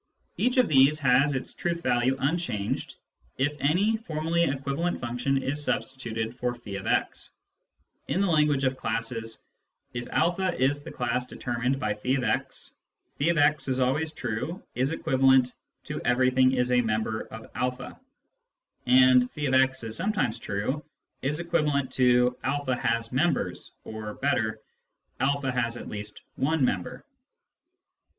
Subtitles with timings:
[0.35, 2.95] Each of these has its truth value unchanged
[3.37, 7.29] if any formally equivalent function is substituted for </>x.
[8.07, 9.43] In the language of classes,
[9.93, 12.71] if a is the class determined by <j>x,"
[13.19, 15.53] </>x is always true" is equivalent
[15.83, 17.95] to" everything is a member of a,"
[18.87, 20.83] and" if>x is sometimes true"
[21.21, 24.59] is equivalent to" a has members" or (better)"
[25.19, 27.05] a has at least one member."